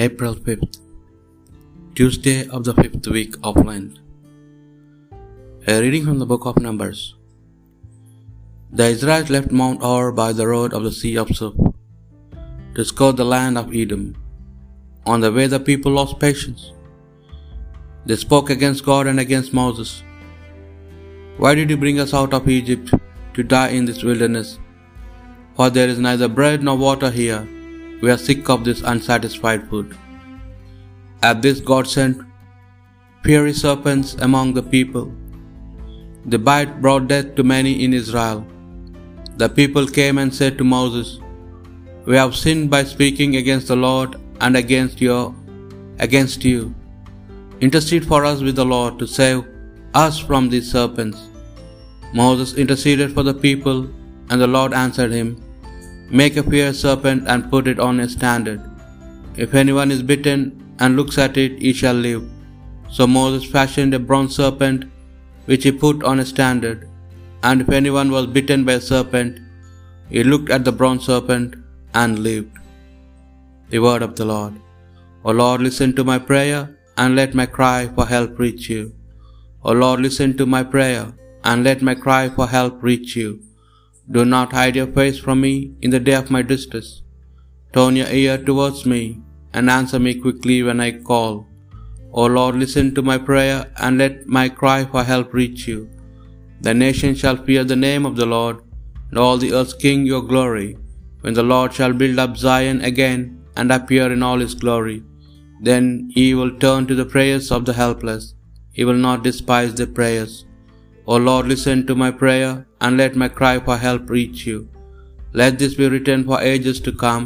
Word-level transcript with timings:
April 0.00 0.34
5th, 0.36 0.78
Tuesday 1.96 2.46
of 2.56 2.62
the 2.66 2.72
fifth 2.74 3.08
week 3.08 3.34
of 3.42 3.56
Lent. 3.68 3.98
A 5.66 5.80
reading 5.80 6.04
from 6.04 6.20
the 6.20 6.28
book 6.32 6.46
of 6.46 6.60
Numbers. 6.66 7.16
The 8.70 8.84
Israelites 8.84 9.28
left 9.28 9.50
Mount 9.50 9.82
Hor 9.82 10.12
by 10.12 10.28
the 10.32 10.46
road 10.46 10.72
of 10.72 10.84
the 10.84 10.92
Sea 10.92 11.18
of 11.18 11.34
Suf 11.38 11.56
to 12.76 12.84
scour 12.84 13.12
the 13.12 13.24
land 13.24 13.58
of 13.58 13.74
Edom. 13.74 14.14
On 15.04 15.20
the 15.20 15.32
way, 15.32 15.48
the 15.48 15.58
people 15.58 15.90
lost 15.90 16.20
patience. 16.20 16.70
They 18.06 18.14
spoke 18.14 18.50
against 18.50 18.84
God 18.84 19.08
and 19.08 19.18
against 19.18 19.52
Moses. 19.52 20.04
Why 21.38 21.56
did 21.56 21.70
you 21.70 21.76
bring 21.76 21.98
us 21.98 22.14
out 22.14 22.32
of 22.32 22.48
Egypt 22.48 22.94
to 23.34 23.42
die 23.42 23.70
in 23.70 23.84
this 23.84 24.04
wilderness? 24.04 24.60
For 25.56 25.70
there 25.70 25.88
is 25.88 25.98
neither 25.98 26.28
bread 26.28 26.62
nor 26.62 26.78
water 26.88 27.10
here. 27.10 27.44
We 28.00 28.10
are 28.12 28.18
sick 28.18 28.48
of 28.48 28.64
this 28.64 28.82
unsatisfied 28.82 29.68
food. 29.68 29.96
At 31.22 31.42
this, 31.42 31.60
God 31.60 31.88
sent 31.88 32.20
fiery 33.24 33.52
serpents 33.52 34.14
among 34.26 34.54
the 34.54 34.62
people. 34.62 35.12
The 36.26 36.38
bite 36.38 36.80
brought 36.82 37.08
death 37.08 37.34
to 37.36 37.42
many 37.42 37.72
in 37.84 37.92
Israel. 37.92 38.46
The 39.42 39.48
people 39.48 39.86
came 39.98 40.18
and 40.18 40.32
said 40.40 40.56
to 40.58 40.64
Moses, 40.64 41.08
We 42.06 42.16
have 42.16 42.36
sinned 42.42 42.70
by 42.70 42.84
speaking 42.84 43.36
against 43.36 43.68
the 43.68 43.80
Lord 43.88 44.14
and 44.40 44.56
against 44.56 45.00
your 45.00 45.34
against 46.06 46.44
you. 46.44 46.60
Intercede 47.60 48.06
for 48.06 48.24
us 48.30 48.40
with 48.40 48.56
the 48.56 48.70
Lord 48.76 48.98
to 49.00 49.06
save 49.18 49.40
us 49.94 50.18
from 50.28 50.48
these 50.48 50.70
serpents. 50.70 51.18
Moses 52.14 52.54
interceded 52.54 53.12
for 53.12 53.24
the 53.28 53.38
people, 53.46 53.78
and 54.30 54.40
the 54.40 54.52
Lord 54.56 54.72
answered 54.72 55.10
him, 55.10 55.28
Make 56.10 56.36
a 56.38 56.42
fierce 56.42 56.80
serpent 56.80 57.28
and 57.28 57.50
put 57.50 57.68
it 57.68 57.78
on 57.78 58.00
a 58.00 58.08
standard. 58.08 58.60
If 59.36 59.54
anyone 59.54 59.90
is 59.90 60.02
bitten 60.02 60.74
and 60.78 60.96
looks 60.96 61.18
at 61.18 61.36
it, 61.36 61.58
he 61.60 61.72
shall 61.72 61.94
live. 61.94 62.24
So 62.90 63.06
Moses 63.06 63.50
fashioned 63.50 63.92
a 63.94 63.98
bronze 63.98 64.36
serpent, 64.36 64.84
which 65.44 65.64
he 65.64 65.72
put 65.72 66.02
on 66.02 66.20
a 66.20 66.24
standard. 66.24 66.88
And 67.42 67.60
if 67.60 67.68
anyone 67.68 68.10
was 68.10 68.26
bitten 68.26 68.64
by 68.64 68.74
a 68.74 68.80
serpent, 68.80 69.40
he 70.08 70.24
looked 70.24 70.50
at 70.50 70.64
the 70.64 70.72
bronze 70.72 71.04
serpent 71.04 71.56
and 71.94 72.18
lived. 72.18 72.56
The 73.68 73.78
word 73.78 74.02
of 74.02 74.16
the 74.16 74.24
Lord. 74.24 74.54
O 75.24 75.32
Lord, 75.32 75.60
listen 75.60 75.94
to 75.96 76.04
my 76.04 76.18
prayer 76.18 76.78
and 76.96 77.14
let 77.14 77.34
my 77.34 77.44
cry 77.44 77.88
for 77.94 78.06
help 78.06 78.38
reach 78.38 78.70
you. 78.70 78.94
O 79.62 79.72
Lord, 79.72 80.00
listen 80.00 80.36
to 80.38 80.46
my 80.46 80.62
prayer 80.62 81.12
and 81.44 81.62
let 81.64 81.82
my 81.82 81.94
cry 81.94 82.30
for 82.30 82.46
help 82.46 82.82
reach 82.82 83.14
you. 83.14 83.42
Do 84.10 84.24
not 84.24 84.52
hide 84.52 84.76
your 84.76 84.90
face 84.98 85.18
from 85.18 85.40
me 85.42 85.74
in 85.82 85.90
the 85.90 86.00
day 86.00 86.14
of 86.14 86.30
my 86.30 86.42
distress. 86.42 87.02
Turn 87.74 87.96
your 87.96 88.08
ear 88.08 88.38
towards 88.38 88.86
me 88.86 89.20
and 89.52 89.68
answer 89.68 89.98
me 89.98 90.14
quickly 90.14 90.62
when 90.62 90.80
I 90.80 90.92
call. 91.10 91.46
O 92.12 92.24
Lord, 92.24 92.54
listen 92.56 92.94
to 92.94 93.02
my 93.02 93.18
prayer 93.18 93.70
and 93.76 93.98
let 93.98 94.26
my 94.26 94.48
cry 94.48 94.84
for 94.84 95.04
help 95.04 95.34
reach 95.34 95.68
you. 95.68 95.80
The 96.60 96.74
nations 96.74 97.18
shall 97.18 97.44
fear 97.46 97.64
the 97.64 97.82
name 97.88 98.06
of 98.06 98.16
the 98.16 98.26
Lord, 98.26 98.56
and 99.10 99.18
all 99.18 99.38
the 99.38 99.52
earth's 99.52 99.74
king 99.74 100.06
your 100.06 100.22
glory. 100.22 100.70
When 101.20 101.34
the 101.34 101.48
Lord 101.52 101.72
shall 101.74 101.92
build 101.92 102.18
up 102.18 102.36
Zion 102.36 102.80
again 102.80 103.20
and 103.56 103.70
appear 103.70 104.06
in 104.12 104.22
all 104.22 104.38
his 104.38 104.54
glory, 104.54 104.98
then 105.60 106.10
he 106.16 106.34
will 106.34 106.58
turn 106.64 106.86
to 106.86 106.94
the 106.94 107.10
prayers 107.14 107.50
of 107.56 107.64
the 107.64 107.76
helpless. 107.82 108.34
He 108.72 108.84
will 108.84 109.00
not 109.08 109.24
despise 109.24 109.74
their 109.74 109.92
prayers. 109.98 110.46
O 111.12 111.16
Lord, 111.16 111.46
listen 111.50 111.86
to 111.86 111.94
my 112.02 112.10
prayer 112.22 112.66
and 112.82 112.98
let 113.00 113.14
my 113.20 113.28
cry 113.38 113.58
for 113.66 113.76
help 113.84 114.10
reach 114.16 114.40
you. 114.48 114.58
Let 115.40 115.58
this 115.58 115.74
be 115.78 115.88
written 115.92 116.22
for 116.28 116.38
ages 116.52 116.78
to 116.86 116.92
come, 117.04 117.24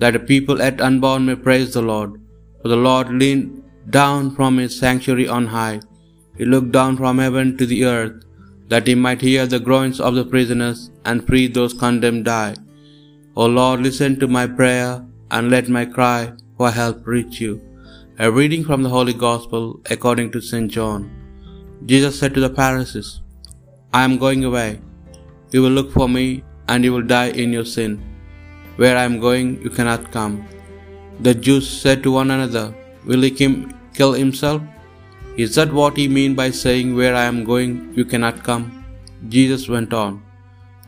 that 0.00 0.14
the 0.14 0.22
people 0.30 0.58
yet 0.64 0.80
unborn 0.86 1.26
may 1.26 1.36
praise 1.46 1.74
the 1.74 1.82
Lord. 1.82 2.12
For 2.60 2.68
the 2.72 2.82
Lord 2.88 3.10
leaned 3.22 3.62
down 3.98 4.34
from 4.36 4.56
his 4.56 4.78
sanctuary 4.82 5.28
on 5.28 5.46
high. 5.58 5.80
He 6.38 6.46
looked 6.46 6.72
down 6.78 6.96
from 6.96 7.18
heaven 7.18 7.58
to 7.58 7.66
the 7.66 7.84
earth, 7.84 8.16
that 8.72 8.86
he 8.86 8.96
might 9.04 9.28
hear 9.28 9.44
the 9.46 9.64
groans 9.68 10.00
of 10.00 10.14
the 10.14 10.24
prisoners 10.24 10.90
and 11.04 11.26
free 11.26 11.46
those 11.46 11.80
condemned 11.84 12.24
die. 12.24 12.54
O 13.36 13.46
Lord, 13.60 13.80
listen 13.80 14.18
to 14.20 14.28
my 14.38 14.46
prayer 14.46 14.90
and 15.30 15.50
let 15.50 15.76
my 15.78 15.84
cry 15.84 16.32
for 16.56 16.70
help 16.70 17.06
reach 17.06 17.38
you. 17.44 17.54
A 18.18 18.30
reading 18.40 18.64
from 18.64 18.82
the 18.82 18.94
Holy 18.98 19.16
Gospel 19.28 19.64
according 19.90 20.30
to 20.32 20.40
St. 20.40 20.70
John. 20.70 21.19
Jesus 21.86 22.18
said 22.18 22.34
to 22.34 22.40
the 22.40 22.54
Pharisees, 22.54 23.20
I 23.92 24.04
am 24.04 24.18
going 24.18 24.44
away. 24.44 24.80
You 25.50 25.62
will 25.62 25.70
look 25.70 25.90
for 25.92 26.08
me, 26.08 26.44
and 26.68 26.84
you 26.84 26.92
will 26.92 27.02
die 27.02 27.30
in 27.30 27.52
your 27.52 27.64
sin. 27.64 28.00
Where 28.76 28.96
I 28.96 29.04
am 29.04 29.18
going, 29.18 29.62
you 29.62 29.70
cannot 29.70 30.12
come. 30.12 30.44
The 31.20 31.34
Jews 31.34 31.68
said 31.68 32.02
to 32.02 32.12
one 32.12 32.30
another, 32.30 32.74
Will 33.04 33.22
he 33.22 33.30
kill 33.30 34.12
himself? 34.12 34.62
Is 35.36 35.54
that 35.54 35.72
what 35.72 35.96
he 35.96 36.06
mean 36.06 36.34
by 36.34 36.50
saying, 36.50 36.94
Where 36.94 37.14
I 37.14 37.24
am 37.24 37.44
going, 37.44 37.92
you 37.96 38.04
cannot 38.04 38.44
come? 38.44 38.84
Jesus 39.28 39.68
went 39.68 39.92
on, 39.92 40.22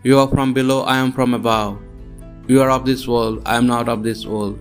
You 0.02 0.18
are 0.18 0.28
from 0.28 0.52
below, 0.52 0.82
I 0.82 0.98
am 0.98 1.12
from 1.12 1.34
above. 1.34 1.78
You 2.48 2.60
are 2.62 2.70
of 2.70 2.84
this 2.84 3.06
world, 3.06 3.42
I 3.46 3.56
am 3.56 3.66
not 3.66 3.88
of 3.88 4.02
this 4.02 4.26
world. 4.26 4.58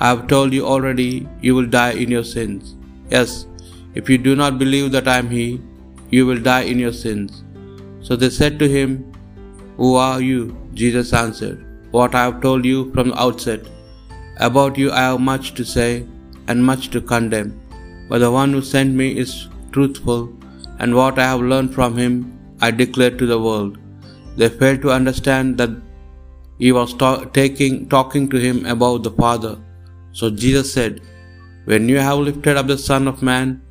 I 0.00 0.08
have 0.08 0.26
told 0.26 0.52
you 0.52 0.66
already, 0.66 1.28
you 1.40 1.54
will 1.54 1.66
die 1.66 1.92
in 1.92 2.10
your 2.10 2.24
sins. 2.24 2.76
Yes, 3.10 3.46
if 3.94 4.08
you 4.10 4.18
do 4.18 4.34
not 4.34 4.58
believe 4.58 4.90
that 4.92 5.08
I 5.08 5.18
am 5.18 5.30
He, 5.30 5.60
you 6.10 6.26
will 6.26 6.42
die 6.50 6.64
in 6.72 6.78
your 6.84 6.96
sins. 7.04 7.44
So 8.06 8.16
they 8.16 8.30
said 8.38 8.58
to 8.60 8.68
him, 8.68 8.90
Who 9.78 9.94
are 10.06 10.20
you? 10.20 10.40
Jesus 10.80 11.12
answered, 11.12 11.58
What 11.96 12.14
I 12.14 12.24
have 12.24 12.40
told 12.42 12.64
you 12.70 12.92
from 12.92 13.08
the 13.10 13.20
outset. 13.24 13.62
About 14.48 14.76
you 14.82 14.90
I 14.90 15.02
have 15.08 15.20
much 15.20 15.54
to 15.58 15.64
say 15.64 16.06
and 16.48 16.68
much 16.70 16.90
to 16.94 17.00
condemn. 17.12 17.50
But 18.08 18.18
the 18.24 18.30
one 18.30 18.52
who 18.52 18.62
sent 18.74 18.94
me 19.00 19.08
is 19.24 19.32
truthful, 19.72 20.22
and 20.80 20.94
what 21.00 21.18
I 21.18 21.26
have 21.32 21.50
learned 21.52 21.72
from 21.76 21.96
him 22.02 22.14
I 22.60 22.70
declare 22.82 23.14
to 23.20 23.26
the 23.32 23.40
world. 23.46 23.78
They 24.36 24.48
failed 24.60 24.82
to 24.82 24.96
understand 24.98 25.58
that 25.58 25.74
he 26.58 26.70
was 26.78 26.92
ta- 27.02 27.24
taking, 27.38 27.88
talking 27.88 28.28
to 28.32 28.38
him 28.46 28.58
about 28.74 29.02
the 29.02 29.14
Father. 29.22 29.54
So 30.12 30.30
Jesus 30.30 30.72
said, 30.76 31.00
When 31.64 31.88
you 31.88 31.98
have 31.98 32.18
lifted 32.18 32.56
up 32.56 32.66
the 32.66 32.78
Son 32.90 33.08
of 33.12 33.22
Man, 33.30 33.62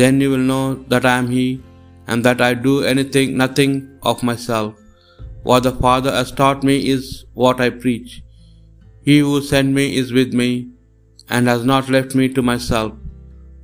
then 0.00 0.20
you 0.20 0.30
will 0.32 0.46
know 0.52 0.66
that 0.92 1.06
I 1.12 1.16
am 1.18 1.28
He, 1.36 1.46
and 2.06 2.24
that 2.26 2.40
I 2.48 2.52
do 2.54 2.74
anything, 2.92 3.36
nothing 3.42 3.72
of 4.02 4.22
myself. 4.30 4.74
What 5.48 5.62
the 5.66 5.72
Father 5.84 6.12
has 6.18 6.30
taught 6.40 6.62
me 6.70 6.76
is 6.94 7.24
what 7.34 7.60
I 7.64 7.70
preach. 7.84 8.22
He 9.08 9.18
who 9.24 9.34
sent 9.50 9.68
me 9.78 9.84
is 10.00 10.12
with 10.18 10.32
me, 10.42 10.50
and 11.28 11.52
has 11.52 11.64
not 11.72 11.88
left 11.96 12.14
me 12.20 12.26
to 12.36 12.42
myself. 12.50 12.92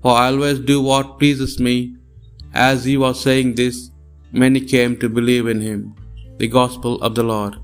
For 0.02 0.12
I 0.20 0.26
always 0.28 0.60
do 0.72 0.78
what 0.90 1.18
pleases 1.18 1.56
me. 1.66 1.76
As 2.52 2.84
he 2.84 2.96
was 3.04 3.20
saying 3.26 3.50
this, 3.54 3.76
many 4.42 4.60
came 4.74 4.94
to 5.02 5.08
believe 5.18 5.46
in 5.54 5.60
him. 5.68 5.80
The 6.40 6.48
Gospel 6.60 6.94
of 7.06 7.14
the 7.18 7.26
Lord. 7.34 7.54